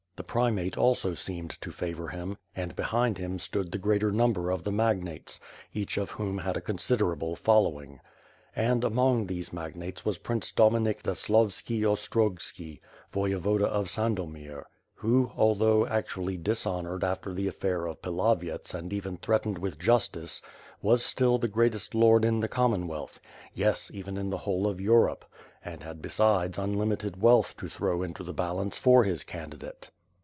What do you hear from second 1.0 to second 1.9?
seemed to